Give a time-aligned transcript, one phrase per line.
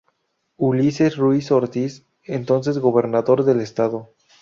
[0.57, 4.09] Ulises Ruiz Ortiz, entonces gobernador del estado.